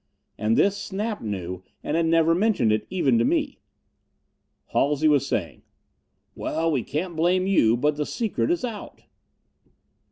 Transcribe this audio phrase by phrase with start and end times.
[0.35, 3.59] And this Snap knew, and had never mentioned it, even to me.
[4.73, 5.61] Halsey was saying,
[6.33, 9.03] "Well, we can't blame you, but the secret is out."